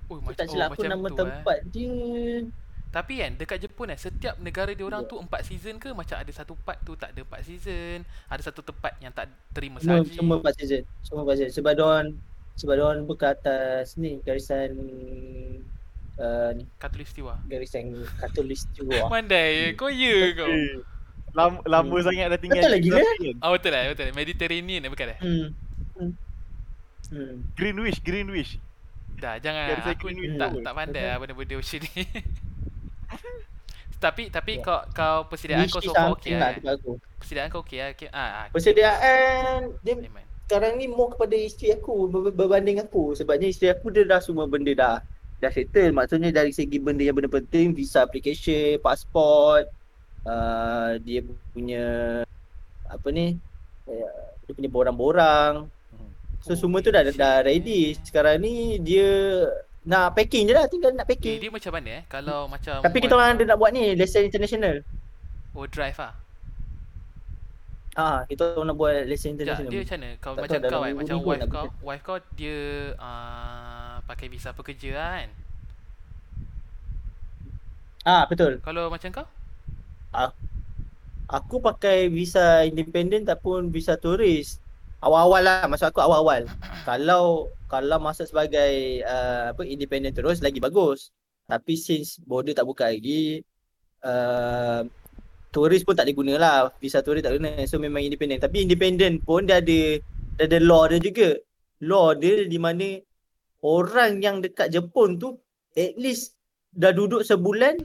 Oh, 0.07 0.17
macam, 0.17 0.33
tak 0.33 0.47
oh, 0.47 0.51
silap 0.51 0.67
aku 0.69 0.79
macam 0.79 0.89
nama 0.89 1.07
tu, 1.07 1.17
tempat 1.19 1.57
dia 1.67 1.93
Tapi 2.87 3.13
kan 3.17 3.31
dekat 3.35 3.57
Jepun 3.59 3.87
kan 3.87 3.99
setiap 3.99 4.35
negara 4.39 4.71
dia 4.71 4.81
orang 4.81 5.03
Ya. 5.03 5.09
tu 5.09 5.15
4 5.17 5.27
season 5.43 5.75
ke 5.75 5.91
macam 5.91 6.15
ada 6.15 6.31
satu 6.31 6.55
part 6.57 6.79
tu 6.81 6.93
tak 6.93 7.11
ada 7.11 7.21
4 7.21 7.43
season, 7.43 7.97
ada 8.25 8.41
satu 8.41 8.61
tempat 8.61 8.95
yang 8.97 9.11
tak 9.11 9.25
terima 9.51 9.77
saji. 9.77 10.15
semua 10.15 10.39
empat 10.39 10.55
season. 10.55 10.81
Semua 11.01 11.21
empat 11.21 11.35
season. 11.35 11.51
Sebab 11.53 11.71
diorang 11.73 12.07
sebab 12.55 12.73
diorang 12.73 13.03
buka 13.03 13.31
atas 13.31 13.93
ni 13.95 14.17
garisan 14.19 14.71
uh, 16.15 16.49
ni 16.53 16.63
Katulistiwa. 16.77 17.35
garisan 17.45 17.91
katulistiwa. 18.17 19.05
Mandai, 19.11 19.75
kau 19.75 19.89
ya 19.89 20.31
kau. 20.33 20.47
Eh, 20.47 20.79
Lama, 21.35 21.61
lama 21.67 21.91
Hmm. 21.93 22.01
sangat 22.01 22.33
dah 22.33 22.39
tinggal 22.39 22.57
Betul 22.57 22.71
lah 22.71 22.79
gila. 22.81 22.97
Australian. 22.97 23.35
Oh 23.45 23.51
betul 23.53 23.69
lah, 23.69 23.81
betul. 23.93 24.05
Mediterranean 24.11 24.81
eh, 24.81 24.89
bukan 24.89 25.07
eh? 25.11 25.19
Hmm. 25.21 25.47
Hmm. 25.93 26.11
Hmm. 27.07 27.35
Greenwich, 27.53 27.99
Greenwich. 28.01 28.51
Dah, 29.17 29.35
jangan 29.41 29.63
Garis 29.73 29.85
aku 29.97 30.13
Greenwich 30.13 30.37
tak 30.37 30.49
tak 30.61 30.73
pandai 30.77 31.03
lah 31.09 31.17
benda-benda 31.17 31.55
macam 31.57 31.79
ni. 31.81 32.01
Tapi 33.97 34.29
tapi 34.29 34.61
Ya. 34.61 34.63
kau 34.63 34.79
kau 34.93 35.17
persediaan 35.25 35.65
kau 35.73 35.81
so 35.81 35.89
far 35.89 36.13
okey 36.13 36.37
lah 36.37 36.53
aku. 36.53 37.01
Persediaan 37.17 37.49
kau 37.49 37.65
okey 37.65 37.81
lah. 37.81 37.89
Okay. 37.97 38.09
Ah, 38.13 38.45
ah. 38.45 38.47
Persediaan 38.53 39.73
dia 39.81 39.97
sekarang 40.47 40.77
ni 40.79 40.85
more 40.87 41.11
kepada 41.17 41.35
isteri 41.35 41.73
aku 41.75 42.07
ber- 42.07 42.31
berbanding 42.31 42.79
aku 42.79 43.11
sebabnya 43.17 43.51
isteri 43.51 43.67
aku 43.73 43.91
dia 43.91 44.07
dah 44.07 44.21
semua 44.23 44.47
benda 44.47 44.71
dah 44.71 44.95
dah 45.43 45.51
settle 45.51 45.91
maksudnya 45.91 46.31
dari 46.31 46.55
segi 46.55 46.79
benda 46.79 47.03
yang 47.03 47.19
benda 47.19 47.27
penting 47.27 47.75
visa 47.75 47.99
application 47.99 48.79
pasport 48.79 49.67
uh, 50.23 50.95
dia 51.03 51.19
punya 51.51 51.85
apa 52.87 53.07
ni 53.11 53.35
uh, 53.91 54.23
dia 54.47 54.51
punya 54.55 54.69
borang-borang 54.71 55.67
so 56.47 56.55
semua 56.55 56.79
tu 56.79 56.87
dah 56.95 57.03
dah 57.03 57.43
ready 57.43 57.91
sekarang 58.07 58.39
ni 58.39 58.79
dia 58.79 59.43
nak 59.83 60.15
packing 60.15 60.47
je 60.47 60.53
lah 60.55 60.63
tinggal 60.71 60.95
nak 60.95 61.03
Okay, 61.03 61.19
packing 61.19 61.37
dia 61.43 61.51
macam 61.51 61.71
mana 61.75 61.89
eh? 61.99 62.03
Kalau 62.07 62.47
macam 62.47 62.79
tapi 62.79 62.97
kita 63.03 63.13
orang 63.19 63.35
ada 63.35 63.43
nak 63.43 63.57
buat 63.59 63.71
ni 63.75 63.91
lesen 63.99 64.23
international 64.23 64.79
oh 65.51 65.67
drive 65.67 65.99
ah. 65.99 66.15
ah 67.99 68.23
kita 68.31 68.55
orang 68.55 68.71
nak 68.71 68.77
buat 68.79 68.95
Sekejap, 69.03 69.27
international 69.35 69.67
dia 69.67 69.79
macam 69.83 69.99
mana? 69.99 70.09
Kau 70.23 70.31
Tak 70.31 70.41
macam 70.47 70.59
kau 70.63 70.79
kan, 70.79 70.91
macam 70.95 71.15
wife 71.19 71.27
kau, 71.27 71.65
bekerja. 71.67 71.83
wife 71.83 72.03
kau 72.07 72.17
dia 72.39 72.59
uh, 72.95 73.93
pakai 74.07 74.27
visa 74.31 74.49
pekerja 74.55 74.89
kan? 74.95 75.27
ah 78.07 78.23
betul 78.23 78.63
Kalau 78.63 78.87
macam 78.87 79.11
kau? 79.11 79.27
Aku 81.27 81.59
pakai 81.59 82.07
visa 82.07 82.63
independent 82.63 83.27
ataupun 83.27 83.67
visa 83.67 83.99
turis. 83.99 84.63
Awal-awal 85.03 85.41
lah, 85.45 85.65
maksud 85.69 85.93
aku 85.93 86.01
awal-awal. 86.01 86.49
Kalau 86.83 87.53
kalau 87.67 87.97
masuk 87.99 88.25
sebagai 88.31 89.03
uh, 89.03 89.53
apa 89.53 89.61
independent 89.67 90.15
terus 90.17 90.41
lagi 90.41 90.57
bagus. 90.57 91.13
Tapi 91.47 91.79
since 91.79 92.19
border 92.23 92.51
tak 92.51 92.67
buka 92.67 92.91
lagi, 92.91 93.39
uh, 94.03 94.83
turis 95.53 95.83
pun 95.85 95.95
tak 95.95 96.09
boleh 96.09 96.17
guna 96.17 96.33
lah. 96.39 96.57
Visa 96.81 96.99
turis 97.05 97.23
tak 97.23 97.37
guna. 97.37 97.55
So 97.69 97.79
memang 97.79 98.03
independent. 98.03 98.43
Tapi 98.43 98.65
independent 98.67 99.23
pun 99.23 99.47
dia 99.47 99.63
ada 99.63 100.01
dia 100.37 100.43
ada 100.43 100.57
law 100.59 100.89
dia 100.89 100.99
juga. 100.99 101.37
Law 101.85 102.17
dia 102.17 102.49
di 102.49 102.57
mana 102.57 102.99
orang 103.61 104.21
yang 104.21 104.41
dekat 104.41 104.73
Jepun 104.73 105.17
tu 105.17 105.37
at 105.77 105.93
least 105.97 106.37
dah 106.73 106.93
duduk 106.93 107.25
sebulan 107.25 107.77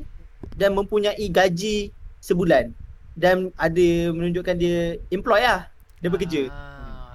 dan 0.56 0.76
mempunyai 0.76 1.26
gaji 1.32 1.92
sebulan 2.20 2.72
dan 3.16 3.52
ada 3.60 3.88
menunjukkan 4.12 4.56
dia 4.56 4.96
employ 5.12 5.40
lah 5.44 5.68
dia 6.00 6.08
bekerja 6.08 6.42
Ah, 6.48 6.71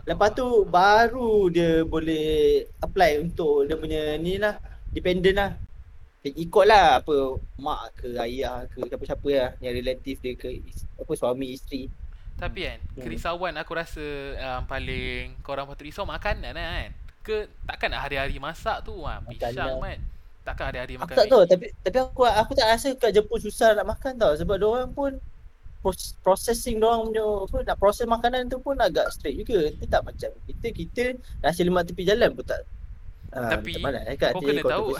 lepas 0.08 0.30
tu 0.32 0.48
baru 0.66 1.52
dia 1.52 1.84
boleh 1.84 2.28
apply 2.80 3.12
untuk 3.22 3.68
dia 3.68 3.76
punya 3.76 4.02
ni 4.18 4.40
lah 4.40 4.56
dependent 4.96 5.38
lah 5.38 5.52
ikut 6.28 6.66
lah 6.68 7.00
apa 7.00 7.16
mak 7.56 7.96
ke 7.96 8.08
ayah 8.20 8.68
ke 8.68 8.84
siapa-siapa 8.84 9.30
lah 9.32 9.50
yang 9.64 9.74
relatif 9.80 10.20
dia 10.20 10.36
ke 10.36 10.60
apa 11.00 11.12
suami 11.16 11.56
isteri 11.56 11.88
Tapi 12.38 12.70
kan, 12.70 12.80
Hmm. 12.94 13.02
kerisauan 13.02 13.58
aku 13.58 13.74
rasa 13.74 14.06
um, 14.38 14.62
paling 14.70 15.34
korang 15.42 15.66
patut 15.66 15.90
risau 15.90 16.06
makanan 16.06 16.54
lah 16.54 16.66
kan? 16.86 16.92
Ke 17.26 17.36
takkan 17.66 17.90
nak 17.90 18.06
hari-hari 18.06 18.38
masak 18.38 18.86
tu 18.86 18.94
ah, 19.02 19.18
pisang 19.26 19.82
kan? 19.82 20.00
Takkan 20.46 20.66
hari-hari 20.70 20.96
aku 21.02 21.02
makan 21.02 21.16
tak 21.18 21.26
mi- 21.26 21.32
tahu 21.34 21.44
tapi 21.50 21.66
tapi 21.82 21.98
aku 21.98 22.22
aku 22.24 22.52
tak 22.54 22.68
rasa 22.70 22.88
kat 22.94 23.10
Jepun 23.10 23.40
susah 23.42 23.74
nak 23.74 23.90
makan 23.90 24.14
tau 24.22 24.38
sebab 24.38 24.56
dia 24.62 24.68
orang 24.70 24.92
pun 24.94 25.12
processing 26.22 26.82
dia 26.82 26.88
orang 26.90 27.10
punya 27.10 27.24
apa 27.48 27.58
nak 27.64 27.78
proses 27.78 28.06
makanan 28.10 28.50
tu 28.50 28.58
pun 28.60 28.76
agak 28.78 29.08
straight 29.14 29.40
juga 29.40 29.70
dia 29.72 29.88
tak 29.88 30.04
macam 30.04 30.30
kita 30.50 30.68
kita 30.74 31.04
nasi 31.40 31.62
lemak 31.64 31.88
tepi 31.88 32.04
jalan 32.04 32.34
pun 32.34 32.46
tak 32.46 32.62
Ah, 33.28 33.60
Tapi, 33.60 33.76
eh, 33.76 34.16
kat 34.16 34.32
kau 34.32 34.40
kena 34.40 34.64
tahu. 34.64 34.96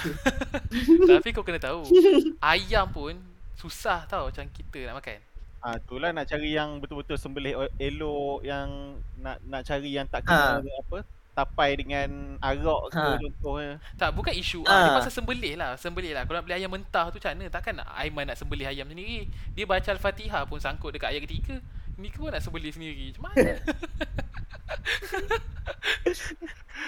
Tapi 1.10 1.30
kau 1.32 1.48
kena 1.48 1.64
tahu, 1.64 1.88
ayam 2.54 2.92
pun 2.92 3.16
susah 3.56 4.04
tau 4.04 4.28
macam 4.28 4.44
kita 4.52 4.92
nak 4.92 5.00
makan. 5.00 5.18
Ah, 5.64 5.80
itulah 5.80 6.12
nak 6.12 6.28
cari 6.28 6.52
yang 6.54 6.84
betul-betul 6.84 7.16
sembelih 7.16 7.56
elok 7.80 8.44
yang 8.44 9.00
nak 9.24 9.40
nak 9.48 9.64
cari 9.64 9.96
yang 9.96 10.06
tak 10.12 10.28
Ha. 10.28 10.60
kena 10.60 10.70
apa 10.76 10.98
tapai 11.38 11.78
dengan 11.78 12.10
arak 12.42 12.82
ke 12.90 12.98
Ha. 12.98 13.22
Contohnya. 13.22 13.78
Tak, 13.94 14.10
bukan 14.18 14.34
isu 14.34 14.66
ah. 14.66 14.74
Dia 14.74 14.90
Ah. 14.90 14.96
pasal 14.98 15.14
sembelih 15.14 15.54
lah. 15.54 15.78
Sembelih 15.78 16.18
lah. 16.18 16.26
Kalau 16.26 16.42
nak 16.42 16.46
beli 16.50 16.58
ayam 16.58 16.74
mentah 16.74 17.14
tu 17.14 17.22
macam 17.22 17.38
mana? 17.38 17.46
Takkan 17.54 17.78
nak 17.78 17.88
Aiman 17.94 18.26
nak 18.26 18.38
sembelih 18.42 18.66
ayam 18.66 18.90
sendiri. 18.90 19.30
Dia 19.54 19.70
baca 19.70 19.90
Al-Fatihah 19.94 20.50
pun 20.50 20.58
sangkut 20.58 20.98
dekat 20.98 21.14
ayat 21.14 21.30
ketiga. 21.30 21.62
Ni 21.96 22.10
pun 22.10 22.34
nak 22.34 22.42
sembelih 22.42 22.74
sendiri. 22.74 23.14
Macam 23.14 23.38
mana? 23.38 23.54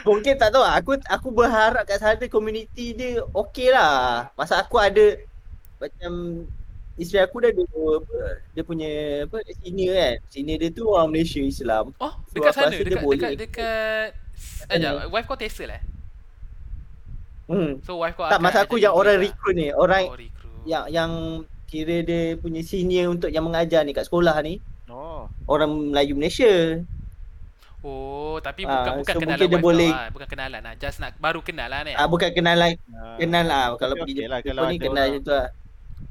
Mungkin 0.07 0.33
tak 0.35 0.49
tahu 0.49 0.63
aku 0.63 0.91
aku 1.05 1.27
berharap 1.29 1.83
kat 1.83 1.99
sana 1.99 2.25
community 2.27 2.95
dia 2.95 3.19
okey 3.35 3.69
lah. 3.69 4.31
Masa 4.33 4.57
aku 4.57 4.79
ada 4.79 5.17
macam 5.77 6.43
isteri 6.95 7.19
aku 7.19 7.39
dah 7.39 7.49
ada 7.51 7.63
apa 7.63 8.17
dia 8.51 8.63
punya 8.63 8.89
apa 9.27 9.37
senior 9.59 9.93
kan. 9.93 10.15
Senior 10.27 10.57
dia 10.57 10.69
tu 10.71 10.83
orang 10.87 11.09
Malaysia 11.11 11.41
Islam. 11.41 11.91
Oh, 11.97 12.13
So, 12.31 12.39
dekat 12.39 12.53
sana. 12.53 12.71
dia 12.71 12.83
Dekat, 12.85 13.01
dekat, 13.03 13.15
ikut. 13.15 13.31
dekat... 13.39 14.09
Ajak, 14.67 14.91
wife 15.07 15.25
kau 15.25 15.35
Tesla 15.35 15.75
eh? 15.75 15.83
Hmm. 17.45 17.81
So 17.81 17.97
wife 17.97 18.13
kau 18.13 18.25
Tak 18.25 18.39
masa 18.39 18.61
aku 18.61 18.77
yang 18.77 18.93
orang 18.93 19.17
English 19.17 19.33
recruit 19.33 19.55
ni, 19.55 19.67
orang 19.69 20.03
lah. 20.03 20.11
Oh, 20.11 20.17
recruit. 20.17 20.61
yang 20.63 20.83
yang 20.87 21.11
kira 21.65 22.01
dia 22.01 22.21
punya 22.35 22.61
senior 22.61 23.09
untuk 23.09 23.29
yang 23.29 23.41
mengajar 23.41 23.81
ni 23.81 23.91
kat 23.91 24.03
sekolah 24.03 24.33
ni 24.39 24.57
Oh. 24.85 25.29
orang 25.45 25.69
Melayu 25.89 26.13
Malaysia. 26.13 26.81
Oh, 27.79 28.35
tapi 28.39 28.63
Ah, 28.63 28.83
bukan 28.83 28.91
bukan 28.99 29.13
so 29.13 29.19
kenalan 29.19 29.39
dia 29.39 29.49
wife 29.49 29.63
boleh- 29.63 29.87
kau 29.87 29.97
lah. 29.97 30.09
Bukan 30.11 30.27
kenalan 30.27 30.61
lah. 30.61 30.73
Just 30.75 30.97
nak 30.99 31.11
baru 31.15 31.39
kenal 31.39 31.67
lah 31.67 31.81
ni. 31.81 31.93
Ah 31.93 32.05
bukan 32.05 32.29
kenalan 32.29 32.75
Ah, 32.89 33.15
kenal 33.15 33.45
lah 33.45 33.63
kalau 33.75 33.95
Okey, 33.95 34.01
pergi 34.03 34.13
okey 34.13 34.25
lah, 34.25 34.39
Jepun 34.39 34.49
kalau 34.51 34.61
ni 34.65 34.77
kenal 34.77 34.91
orang- 34.99 35.11
macam 35.13 35.23
tu 35.23 35.31
lah. 35.31 35.47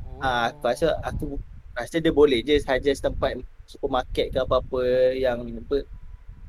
Oh. 0.01 0.21
Ah 0.21 0.43
aku 0.49 0.63
rasa 0.65 0.89
aku 1.03 1.27
rasa 1.73 1.97
dia 1.97 2.11
boleh 2.11 2.39
je 2.41 2.57
saja 2.59 2.91
tempat 2.91 3.31
supermarket 3.65 4.33
ke 4.33 4.39
apa-apa 4.39 4.83
yang 5.15 5.39
apa 5.45 5.77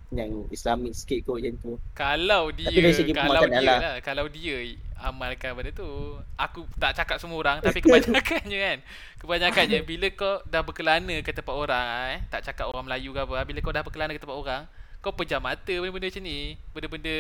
yang 0.09 0.49
Islamic 0.49 0.97
sikit 0.97 1.21
kot 1.29 1.37
macam 1.37 1.53
tu. 1.61 1.71
Kalau 1.93 2.49
dia 2.49 2.73
kalau 3.13 3.45
dia 3.45 3.61
lah. 3.61 3.77
lah. 3.77 3.95
kalau 4.01 4.25
dia 4.25 4.57
amalkan 4.97 5.53
benda 5.53 5.71
tu. 5.71 6.17
Aku 6.33 6.65
tak 6.81 6.97
cakap 6.97 7.21
semua 7.21 7.37
orang 7.37 7.57
tapi 7.61 7.79
kebanyakannya 7.85 8.57
kan. 8.57 8.77
Kebanyakannya 9.21 9.79
bila 9.85 10.07
kau 10.17 10.41
dah 10.49 10.61
berkelana 10.65 11.21
ke 11.21 11.31
tempat 11.31 11.53
orang 11.53 11.85
eh, 12.17 12.19
tak 12.33 12.41
cakap 12.41 12.65
orang 12.67 12.89
Melayu 12.89 13.13
ke 13.13 13.21
apa, 13.21 13.45
bila 13.45 13.59
kau 13.61 13.73
dah 13.73 13.83
berkelana 13.85 14.11
ke 14.11 14.21
tempat 14.21 14.37
orang, 14.37 14.61
kau 14.99 15.13
pejam 15.13 15.39
mata 15.39 15.73
benda-benda 15.77 16.09
macam 16.09 16.23
ni. 16.25 16.57
Benda-benda 16.73 17.15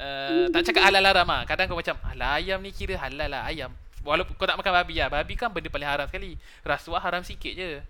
uh, 0.00 0.44
tak 0.56 0.62
cakap 0.72 0.82
halal 0.88 1.04
haram 1.04 1.28
ah. 1.28 1.42
Kadang 1.44 1.68
kau 1.68 1.78
macam, 1.78 1.96
"Alah 2.00 2.40
ayam 2.40 2.58
ni 2.64 2.72
kira 2.72 2.96
halal 2.96 3.28
lah 3.28 3.44
ayam." 3.44 3.70
Walaupun 4.00 4.32
kau 4.40 4.48
tak 4.48 4.56
makan 4.56 4.72
babi 4.72 4.96
lah. 4.96 5.12
Babi 5.12 5.36
kan 5.36 5.52
benda 5.52 5.68
paling 5.68 5.84
haram 5.84 6.08
sekali. 6.08 6.40
Rasuah 6.64 7.04
haram 7.04 7.20
sikit 7.20 7.52
je. 7.52 7.84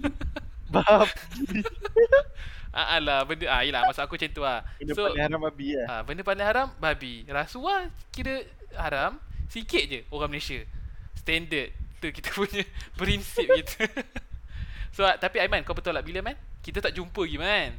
Bab. 0.72 1.10
Ah 2.68 3.00
lah 3.00 3.24
benda 3.24 3.48
ah 3.48 3.64
yalah 3.64 3.88
maksud 3.88 4.04
aku 4.04 4.20
macam 4.20 4.30
tu 4.30 4.42
ah. 4.44 4.60
Benda 4.76 4.92
So 4.92 5.08
paling 5.08 5.24
haram 5.24 5.40
babi 5.40 5.68
lah. 5.74 5.86
Ha, 5.88 5.94
benda 6.04 6.22
paling 6.22 6.46
haram 6.46 6.68
babi. 6.76 7.24
Rasuah 7.24 7.88
kira 8.12 8.44
haram 8.76 9.16
sikit 9.48 9.84
je 9.88 10.00
orang 10.12 10.28
Malaysia. 10.28 10.60
Standard 11.16 11.72
tu 11.98 12.08
kita 12.12 12.28
punya 12.38 12.62
prinsip 12.94 13.48
kita. 13.48 13.88
so 14.96 15.02
ah, 15.02 15.16
tapi 15.16 15.40
Aiman 15.40 15.64
kau 15.64 15.72
betul 15.74 15.96
tak 15.96 16.04
bila 16.04 16.20
man? 16.20 16.36
Kita 16.60 16.84
tak 16.84 16.92
jumpa 16.92 17.24
lagi 17.24 17.38
man. 17.40 17.70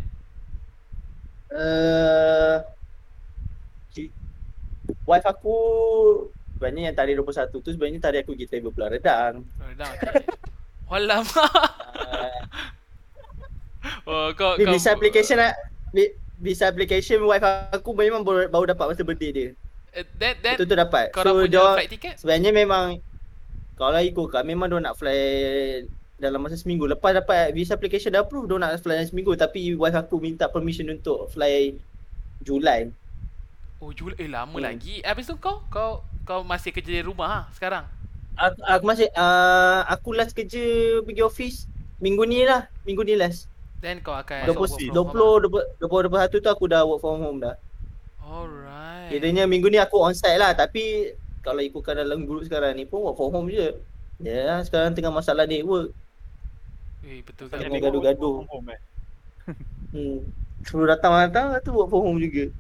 Uh, 1.50 2.62
wife 5.10 5.26
aku 5.26 5.58
sebenarnya 6.54 6.92
yang 6.92 6.96
tarikh 6.98 7.18
21 7.18 7.66
tu 7.66 7.70
sebenarnya 7.74 8.00
tarikh 8.04 8.22
aku 8.26 8.38
pergi 8.38 8.46
travel 8.50 8.72
Pulau 8.74 8.90
Redang. 8.90 9.36
Oh, 9.42 9.72
dah 9.74 9.90
okey. 9.98 10.14
Alamak. 10.94 11.54
Uh, 11.96 12.42
oh 14.06 14.32
kau 14.36 14.56
ni 14.56 14.64
kau 14.66 14.74
visa 14.74 14.90
application 14.92 15.38
lah. 15.40 15.52
Visa 16.40 16.72
application 16.72 17.20
wife 17.28 17.44
aku 17.76 17.92
memang 17.92 18.24
baru, 18.24 18.48
baru 18.48 18.72
dapat 18.72 18.96
masa 18.96 19.04
birthday 19.04 19.32
dia. 19.32 19.48
Eh, 19.92 20.06
Then 20.16 20.40
then 20.40 20.56
Betul 20.56 20.68
tu 20.72 20.76
dapat. 20.78 21.06
kau 21.12 21.24
So 21.24 21.36
punya 21.36 21.52
dia 21.52 21.66
flight 21.76 21.92
ticket? 21.92 22.16
sebenarnya 22.16 22.52
memang 22.56 22.86
kalau 23.76 24.00
ikutkan 24.00 24.44
memang 24.44 24.72
dia 24.72 24.80
nak 24.80 24.96
fly 24.96 25.20
dalam 26.16 26.40
masa 26.40 26.56
seminggu. 26.56 26.88
Lepas 26.88 27.16
dapat 27.16 27.52
visa 27.52 27.76
application 27.76 28.12
dah 28.12 28.24
approve 28.24 28.48
dia 28.48 28.56
nak 28.56 28.80
fly 28.80 28.96
dalam 29.00 29.08
seminggu 29.08 29.36
tapi 29.36 29.76
wife 29.76 29.96
aku 29.96 30.20
minta 30.20 30.48
permission 30.48 30.88
untuk 30.88 31.28
fly 31.32 31.76
Julai. 32.40 32.88
Oh 33.80 33.92
Julai 33.92 34.20
eh 34.24 34.30
lama 34.32 34.56
Hmm. 34.56 34.64
lagi. 34.64 35.04
Habis 35.04 35.28
tu 35.28 35.36
kau 35.36 35.64
kau 35.68 36.04
kau 36.24 36.44
masih 36.44 36.72
kerja 36.72 36.92
di 36.92 37.04
rumah 37.04 37.28
ha, 37.28 37.40
sekarang. 37.52 37.84
Aku, 38.40 38.60
aku 38.64 38.84
masih 38.88 39.08
uh, 39.20 39.84
aku 39.92 40.16
last 40.16 40.32
kerja 40.32 40.64
pergi 41.04 41.20
office 41.20 41.58
minggu 42.00 42.24
ni 42.24 42.48
lah, 42.48 42.72
minggu 42.88 43.04
ni 43.04 43.20
last. 43.20 43.52
Then 43.80 44.00
kau 44.00 44.12
akan 44.12 44.44
Masuk 44.44 44.56
work 44.56 44.70
office. 44.70 44.92
from 44.92 45.08
home 45.08 45.40
20 45.80 45.88
20 45.88 46.12
21 46.12 46.36
tu 46.36 46.50
aku 46.50 46.66
dah 46.66 46.84
work 46.84 47.00
from 47.00 47.18
home 47.18 47.40
dah. 47.40 47.56
ah? 48.18 48.44
Alright. 48.44 49.10
Kiranya 49.10 49.44
minggu 49.46 49.68
ni 49.68 49.78
aku 49.78 49.98
on 49.98 50.12
site 50.12 50.36
lah 50.36 50.52
tapi 50.52 51.16
kalau 51.40 51.60
ikutkan 51.60 51.96
dalam 51.96 52.24
group 52.24 52.44
sekarang 52.44 52.74
ni 52.74 52.84
pun 52.84 53.02
work 53.02 53.16
from 53.16 53.32
home 53.32 53.48
je. 53.48 53.72
Ya, 54.20 54.60
sekarang 54.62 54.92
tengah 54.92 55.10
masalah 55.10 55.44
network. 55.44 55.96
Eh 57.02 57.24
betul 57.24 57.48
Tengah 57.48 57.64
kan. 57.64 57.72
Jadi 57.72 57.80
gaduh-gaduh. 57.82 58.36
eh. 58.68 58.80
Hmm. 59.90 60.22
Suruh 60.62 60.86
datang-datang 60.86 61.58
tu 61.60 61.72
work 61.72 61.88
from 61.88 62.04
home 62.06 62.20
juga. 62.20 62.52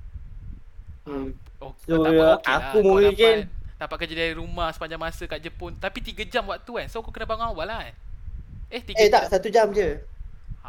Hmm. 1.03 1.29
Oh, 1.59 1.75
So, 1.83 2.01
ya, 2.01 2.07
okey 2.07 2.15
lah. 2.15 2.38
aku 2.39 2.77
Kau 2.77 2.88
mungkin- 2.95 3.43
dapat 3.43 3.77
dapat 3.77 3.95
kerja 3.99 4.15
dari 4.17 4.33
rumah 4.33 4.71
sepanjang 4.71 4.97
masa 4.97 5.23
kat 5.23 5.39
Jepun 5.39 5.71
Tapi 5.73 5.99
3 6.01 6.23
jam 6.23 6.43
waktu 6.45 6.67
kan 6.69 6.88
So 6.88 6.99
aku 6.99 7.11
kena 7.11 7.23
bangun 7.25 7.47
awal 7.49 7.63
lah 7.65 7.79
kan 7.81 7.95
Eh 8.69 8.79
3 8.81 8.95
Eh 8.95 9.05
jam 9.05 9.11
tak, 9.13 9.23
satu 9.29 9.47
jam 9.47 9.67
je. 9.69 9.99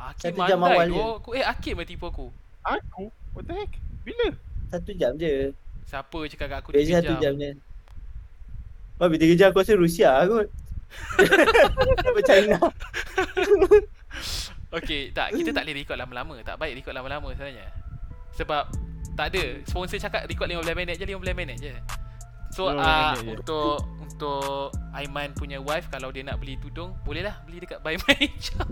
Hakim 0.09 0.33
satu 0.33 0.40
jam 0.49 0.59
mandai 0.59 0.76
awal 0.80 0.88
je. 0.88 1.02
aku, 1.21 1.30
Eh 1.37 1.45
Hakim 1.45 1.75
lah 1.76 1.87
tipu 1.87 2.07
aku 2.09 2.26
Aku? 2.64 3.02
What 3.37 3.45
the 3.45 3.54
heck? 3.57 3.73
Bila? 4.04 4.26
Satu 4.73 4.90
jam 4.97 5.12
je. 5.21 5.52
Siapa 5.85 6.19
cakap 6.30 6.47
kat 6.49 6.59
aku 6.64 6.69
Beza 6.73 6.99
3 6.99 7.04
satu 7.04 7.14
jam, 7.19 7.23
jam 7.23 7.35
je. 7.37 7.50
Babi 9.00 9.16
tiga 9.16 9.35
jam 9.37 9.49
aku 9.52 9.61
rasa 9.64 9.75
Rusia 9.76 10.11
kot. 10.28 10.49
Apa 12.11 12.21
China? 12.26 12.59
Okay 14.71 15.11
tak 15.11 15.35
Kita 15.35 15.50
tak 15.50 15.66
boleh 15.66 15.76
record 15.83 15.99
lama-lama 15.99 16.35
Tak 16.47 16.57
baik 16.59 16.83
record 16.83 16.95
lama-lama 16.95 17.28
sebenarnya 17.35 17.66
Sebab 18.38 18.71
Tak 19.19 19.26
ada 19.35 19.42
Sponsor 19.66 19.99
cakap 19.99 20.26
record 20.30 20.47
15 20.50 20.78
minit 20.78 20.95
je 20.99 21.07
15 21.07 21.35
minit 21.35 21.57
je 21.59 21.75
So 22.54 22.71
15 22.71 22.75
uh, 22.75 22.83
minit 22.83 23.23
je. 23.23 23.30
untuk 23.38 23.78
Untuk 24.21 24.69
Aiman 24.93 25.33
punya 25.33 25.57
wife 25.57 25.89
Kalau 25.89 26.12
dia 26.12 26.21
nak 26.21 26.37
beli 26.37 26.61
tudung 26.61 26.93
Boleh 27.00 27.25
lah 27.25 27.41
Beli 27.43 27.65
dekat 27.65 27.81
Baiman 27.81 28.05
Hijab. 28.21 28.69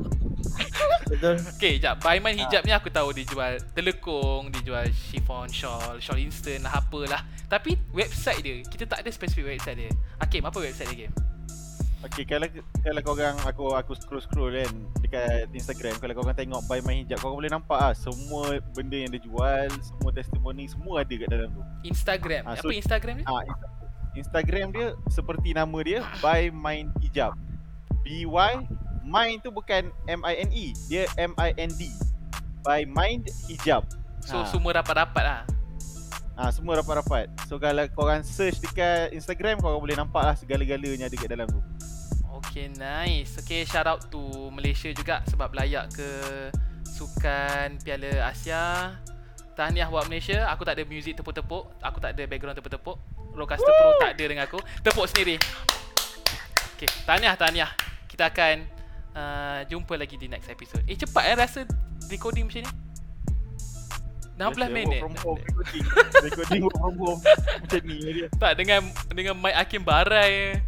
Betul. 1.09 1.41
Okay 1.57 1.81
jap 1.81 2.05
Baiman 2.05 2.37
Ah. 2.37 2.45
hijab 2.45 2.63
ni 2.63 2.71
aku 2.71 2.93
tahu 2.93 3.17
Dia 3.17 3.25
jual 3.25 3.57
telekung 3.73 4.53
Dia 4.53 4.61
jual 4.61 4.85
chiffon 4.93 5.49
shawl 5.49 5.97
Shawl 5.97 6.21
instant 6.21 6.61
lah 6.61 6.77
apalah. 6.77 7.25
Tapi 7.49 7.81
website 7.91 8.45
dia 8.45 8.61
Kita 8.63 8.85
tak 8.85 9.01
ada 9.01 9.09
spesifik 9.09 9.57
website 9.57 9.79
dia. 9.79 9.91
Hakim 10.19 10.45
apa 10.45 10.61
website 10.61 10.93
dia 10.93 11.09
game 11.09 11.17
Okay, 11.99 12.23
kalau 12.23 12.47
kalau 12.79 13.01
kau 13.03 13.15
orang 13.17 13.35
aku 13.43 13.75
aku 13.75 13.91
scroll 13.99 14.23
scroll 14.23 14.55
kan 14.55 14.71
dekat 15.03 15.51
Instagram 15.51 15.99
kalau 15.99 16.15
kau 16.15 16.23
orang 16.23 16.39
tengok 16.39 16.63
buy 16.71 16.79
my 16.79 16.95
hijab 16.95 17.19
kau 17.19 17.35
boleh 17.35 17.51
nampak 17.51 17.75
ah 17.75 17.91
semua 17.91 18.55
benda 18.71 18.95
yang 18.95 19.11
dia 19.11 19.19
jual, 19.19 19.67
semua 19.83 20.15
testimoni 20.15 20.71
semua 20.71 21.03
ada 21.03 21.11
kat 21.11 21.27
dalam 21.27 21.51
tu. 21.51 21.63
Instagram. 21.83 22.47
Apa 22.47 22.63
so- 22.63 22.71
Instagram 22.71 23.15
dia? 23.19 23.27
Ah 23.27 23.43
Instagram 24.19 24.75
dia 24.75 24.99
seperti 25.09 25.55
nama 25.55 25.79
dia 25.81 26.03
buy 26.19 26.51
mine 26.51 26.91
hijab. 27.01 27.33
B 28.03 28.27
Y 28.27 28.53
mine 29.07 29.39
tu 29.41 29.49
bukan 29.49 29.89
M 30.11 30.21
I 30.27 30.35
N 30.43 30.51
E, 30.53 30.75
dia 30.91 31.07
M 31.17 31.33
I 31.39 31.55
N 31.57 31.71
D. 31.79 31.89
Buy 32.67 32.85
mine 32.85 33.23
hijab. 33.47 33.87
So 34.21 34.43
Ah. 34.43 34.47
semua 34.51 34.77
rapat-rapat 34.83 35.25
lah 35.25 35.43
Ah 36.39 36.51
semua 36.55 36.79
rapat-rapat. 36.79 37.27
So 37.51 37.59
kalau 37.59 37.83
kau 37.95 38.07
orang 38.07 38.23
search 38.23 38.63
dekat 38.63 39.11
Instagram 39.11 39.59
kau 39.59 39.75
orang 39.75 39.83
boleh 39.83 39.97
nampak 39.99 40.23
lah 40.23 40.35
segala-galanya 40.39 41.11
ada 41.11 41.17
dalam 41.27 41.47
tu. 41.51 41.63
Okay 42.39 42.71
nice 42.79 43.35
Okay 43.43 43.67
shout 43.67 43.91
out 43.91 44.09
to 44.15 44.49
Malaysia 44.55 44.89
juga 44.95 45.27
Sebab 45.27 45.53
layak 45.59 45.91
ke 45.91 46.09
Sukan 46.87 47.83
Piala 47.83 48.31
Asia 48.31 48.95
Tahniah 49.59 49.91
buat 49.91 50.07
Malaysia 50.07 50.47
Aku 50.55 50.63
tak 50.63 50.79
ada 50.79 50.87
music 50.87 51.19
tepuk-tepuk 51.19 51.67
Aku 51.83 51.99
tak 51.99 52.15
ada 52.15 52.23
background 52.31 52.55
tepuk-tepuk 52.55 52.97
Roadcaster 53.39 53.71
Pro 53.71 53.95
tak 54.03 54.19
ada 54.19 54.25
dengan 54.27 54.45
aku. 54.45 54.59
Tepuk 54.83 55.07
sendiri. 55.07 55.39
Okay 56.75 56.91
tahniah 57.07 57.35
tahniah. 57.39 57.71
Kita 58.11 58.31
akan 58.35 58.55
uh, 59.15 59.61
Jumpa 59.71 59.95
lagi 59.95 60.19
di 60.19 60.27
next 60.27 60.51
episode. 60.51 60.83
Eh 60.91 60.99
cepat 60.99 61.25
eh 61.31 61.37
rasa 61.39 61.61
Recording 62.09 62.51
macam 62.51 62.63
ni? 62.65 62.73
16 64.39 64.55
Biasa, 64.55 64.71
minit. 64.71 65.03
from 65.03 65.17
home 65.19 65.41
recording. 65.43 65.83
recording 66.31 66.61
work 66.63 66.77
from 66.79 66.95
home. 66.95 67.21
Macam 67.59 67.81
ni 67.83 67.97
dia. 67.99 68.27
Tak 68.39 68.53
dengan 68.55 68.81
Dengan 69.11 69.35
mic 69.35 69.55
Hakim 69.55 69.83
Barai 69.83 70.63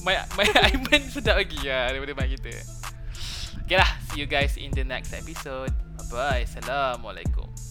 Mic, 0.00 0.18
mic 0.40 0.48
Aiman 0.56 1.02
sedap 1.12 1.36
lagi. 1.36 1.60
Lah 1.68 1.92
Daripada 1.92 2.16
mic 2.16 2.40
kita. 2.40 2.52
Okay 3.68 3.76
lah 3.76 3.90
See 4.08 4.24
you 4.24 4.26
guys 4.26 4.56
in 4.56 4.72
the 4.72 4.82
next 4.82 5.12
episode. 5.12 5.72
Bye 6.00 6.08
bye 6.08 6.42
Assalamualaikum 6.48 7.69